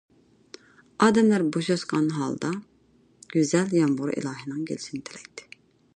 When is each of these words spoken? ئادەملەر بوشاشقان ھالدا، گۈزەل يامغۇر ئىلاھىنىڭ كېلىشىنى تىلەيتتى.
ئادەملەر 1.07 1.43
بوشاشقان 1.57 2.09
ھالدا، 2.17 2.51
گۈزەل 3.35 3.77
يامغۇر 3.81 4.15
ئىلاھىنىڭ 4.15 4.67
كېلىشىنى 4.71 5.05
تىلەيتتى. 5.11 5.51